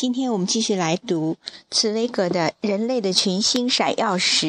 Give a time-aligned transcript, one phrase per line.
[0.00, 1.36] 今天我们继续来读
[1.70, 4.46] 茨威格的《人类的群星闪耀时》，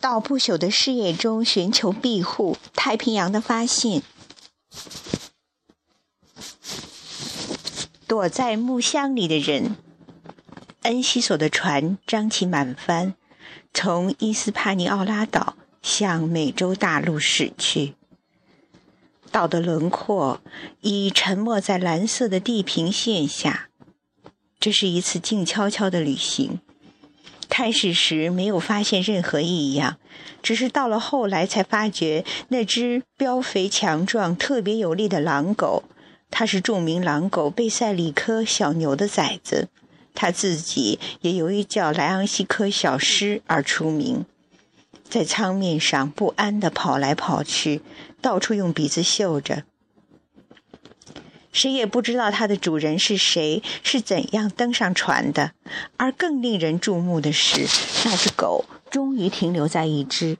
[0.00, 2.56] 到不朽的事业中寻求庇护。
[2.74, 4.02] 太平洋的发现，
[8.08, 9.76] 躲在木箱里的人。
[10.82, 13.14] 恩西索的船张起满帆，
[13.72, 17.94] 从伊斯帕尼奥拉岛向美洲大陆驶去。
[19.30, 20.40] 岛的轮廓
[20.80, 23.68] 已沉没在蓝色的地平线下。
[24.64, 26.58] 这是一次静悄悄的旅行。
[27.50, 29.98] 开始时没有发现任何异样，
[30.42, 35.82] 只是到了后来才发觉那只膘肥强壮、特别有力的狼狗，
[36.30, 39.68] 它是著名狼狗贝塞里科小牛的崽子。
[40.14, 44.24] 他自己也由于叫莱昂西科小狮而出名，
[45.06, 47.82] 在舱面上不安地跑来跑去，
[48.22, 49.64] 到处用鼻子嗅着。
[51.54, 55.52] 谁也不知道它的主人是谁，是怎样登上船的。
[55.96, 57.66] 而更令人注目的是，
[58.04, 60.36] 那只狗终于停留在一只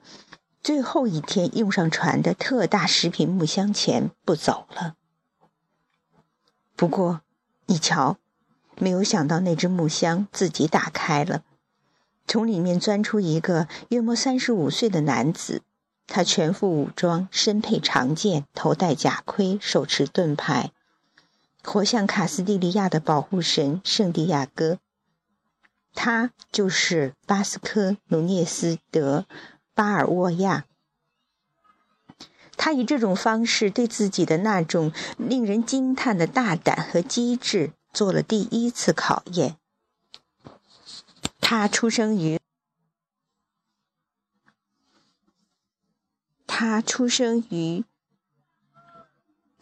[0.63, 4.97] 最后一天用上船的特大食品木箱前不走了。
[6.77, 7.23] 不过，
[7.67, 8.19] 你瞧。
[8.77, 11.45] 没有想到，那只木箱自己打开了，
[12.27, 15.63] 从里面钻出一个约莫三十五岁的男子。
[16.09, 20.73] 他全副武装，身佩长剑，头戴甲盔，手持盾牌，
[21.65, 24.79] 活像卡斯蒂利亚的保护神圣地亚哥。
[25.95, 29.27] 他就是巴斯科努涅斯·德·
[29.75, 30.67] 巴尔沃亚。
[32.57, 37.73] 他以这种方式对自己的那种令人惊叹的大胆和机智。
[37.95, 39.57] 做了第一次考验。
[41.41, 42.41] 他出生于
[46.47, 47.85] 他出生于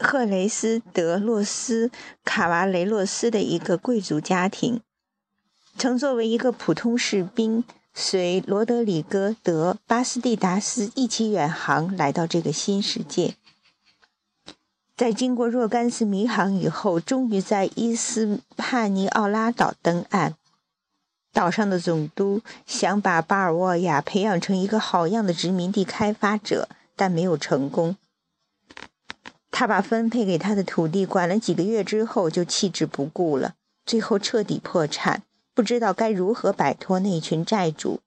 [0.03, 1.91] 赫雷斯德洛斯
[2.25, 4.81] 卡瓦雷洛斯的一个贵族家庭，
[5.79, 13.37] 曾作为一个普通士兵，随罗德里戈德巴斯蒂达斯一起远航来到这个新世界。
[14.95, 20.35] 在经过若干次迷航以后，终于在伊斯帕尼奥拉岛登岸。
[21.33, 27.97] 岛上的总督想把巴尔沃亚培养成一个好样的殖民地开发者，但没有成功。
[29.53, 33.55] 他把分配给他的土地管了几个月之后，就弃之不顾了，
[33.87, 35.23] 最后彻底破产，
[35.55, 38.01] 不知道该如何摆脱那群债主。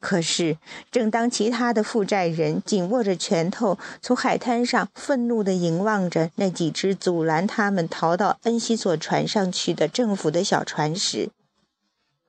[0.00, 0.56] 可是，
[0.90, 11.30] 正当其他的负债人紧握着拳头，从海滩上愤怒地凝望着那几只阻拦他们逃到恩西索船上去的政府的小船时，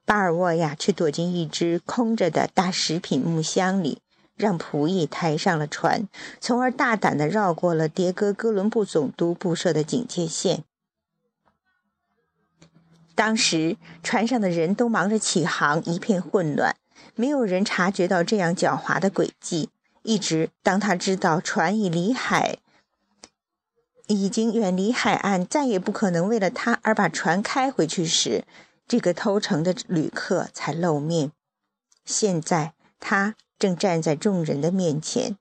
[0.05, 3.99] 巴尔沃亚却躲进一只空着的大食品木箱里，
[4.43, 6.09] 让仆役抬上了船，
[6.41, 10.65] 从而大胆地绕过了迭戈哥伦布总督布设的警戒线。
[13.15, 16.75] 当时，船上的人都忙着起航，一片混乱。
[17.15, 19.69] 没有人察觉到这样狡猾的诡计，
[20.01, 22.57] 一直当他知道船已离海，
[24.07, 28.43] 已经远离海岸，再也不可能为了他而把船开回去时，
[28.87, 31.31] 这个偷乘的旅客才露面。
[32.03, 32.73] 现在
[33.05, 35.37] 他正站在众人的面前。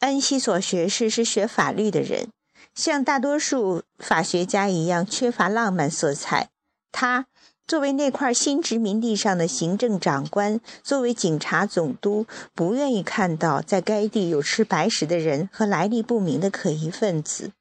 [0.00, 2.28] 恩西索学士是学法律的人，
[2.74, 6.50] 像大多数法学家一样，缺乏浪漫色彩。
[6.92, 7.26] 他。
[7.66, 17.52] 作为那块新殖民地上的行政长官，作为警察总督，不愿意看到在该地有吃白食的人和来历不明的可疑分子，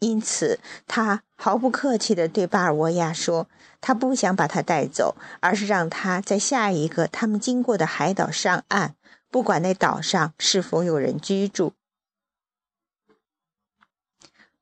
[0.00, 3.48] 因此他毫不客气地对巴尔沃亚说
[3.80, 8.96] ：“他不想把他带走，而是让他在下一个他们经过的海岛上岸，
[9.30, 11.74] 不管那岛上是否有人居住。”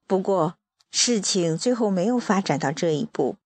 [0.06, 0.56] 不过，
[0.91, 3.37] 事情最后没有发展到这一步。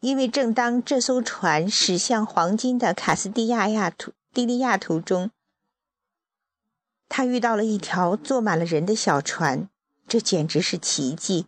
[0.00, 5.30] 因为正当这艘船驶向黄金的卡斯蒂亚亚图蒂利亚途中，
[7.08, 9.68] 他遇到了一条坐满了人的小船，
[10.12, 11.46] 这简直是奇迹。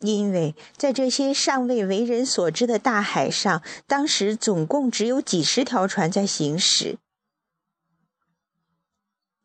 [0.00, 6.98] 因为在这些尚未为人所知的大海上，当时总共只有几十条船在行驶。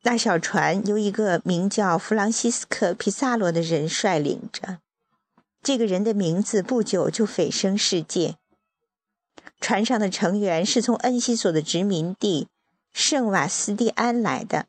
[0.01, 4.79] 那小船由一个名叫弗朗西斯科·皮萨罗的人率领着。
[5.61, 8.37] 这个人的名字不久就蜚声世界。
[9.61, 12.47] 船上的成员是从恩西索的殖民地
[12.91, 14.65] 圣瓦斯蒂安来的。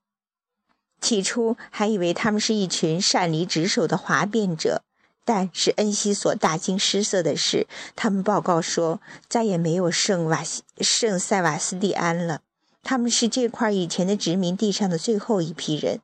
[1.00, 4.82] 起初还以为他们是一群擅离职守的哗变者，
[5.25, 12.41] 但是恩西索大惊失色的是，他们报告说再也没有圣瓦西圣塞瓦斯蒂安了。
[12.82, 16.00] 他们是这块以前的殖民地上的最后一批人。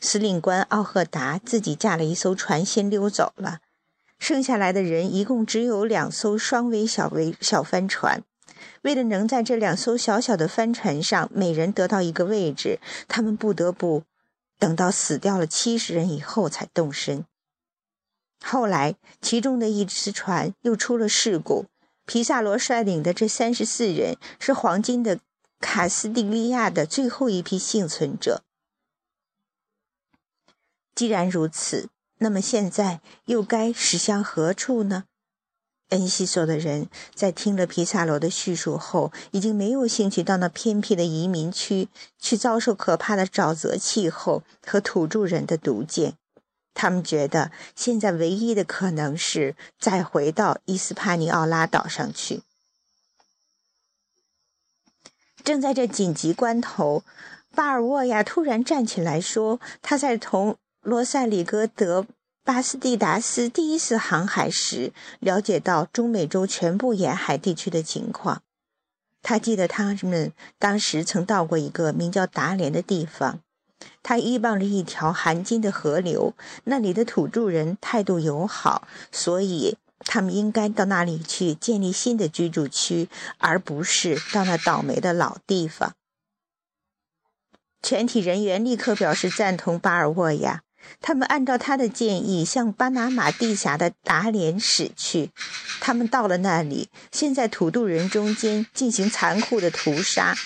[0.00, 3.58] 司令官奥赫达自己驾了一艘船先溜走了。
[4.20, 8.22] 剩下来的人一共只有两艘双桅小桅小帆船。
[8.82, 12.78] 为了能在这两艘小小的帆船上每人得到一个位置，
[13.08, 14.04] 他们不得不
[14.58, 17.24] 等到死掉了七十人以后才动身。
[18.44, 21.66] 后来，其中的一只船又出了事故。
[22.06, 25.20] 皮萨罗率领的这三十四人是黄金的
[25.60, 28.42] 卡斯蒂利亚的最后一批幸存者。
[30.94, 35.04] 既然如此，那么现在又该驶向何处呢？
[35.90, 41.88] 恩西索的人在听了皮萨罗的叙述后，已经没有兴趣到那偏僻的移民区
[42.18, 46.14] 去遭受可怕的沼泽气候和土著人的毒箭。
[46.74, 52.42] 他们觉得现在唯一的可能是再回到伊斯帕尼奥拉岛上去。
[55.42, 57.02] 正在这紧急关头，
[57.54, 62.06] 巴尔沃亚突然站起来说：“他在同罗塞里格德。”
[62.48, 68.40] 巴斯蒂达斯第一次航海时，了解到中美洲全部沿海地区的情况。
[69.20, 73.40] 他记得他们当时曾到过一个名叫达连的地方，
[74.02, 76.32] 他依傍着一条含金的河流，
[76.64, 85.92] 那里的土著人态度友好，所以他们应该到那里去建立新的居住区，而不是到那倒霉的老地方。
[87.82, 90.62] 全体人员立刻表示赞同巴尔沃亚。
[91.00, 95.30] 他们按照他的建议向巴拿马地峡的达连驶去。
[95.80, 100.36] 他们到了那里，先在土著人中间进行残酷的屠杀。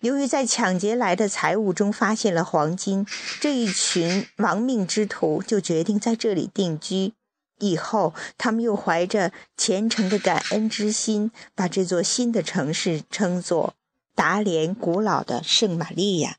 [0.00, 3.06] 由于在抢劫来的财物中发现了黄金，
[3.40, 7.12] 这一群亡命之徒就决定在这里定居。
[7.60, 13.74] 以后，他们又怀着虔诚的感恩之心，把这座新的城市称作
[14.16, 16.38] 达连古老的圣玛利亚。